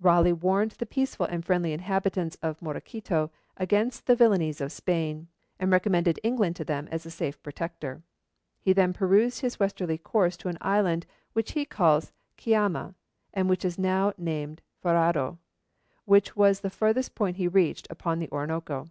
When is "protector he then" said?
7.44-8.92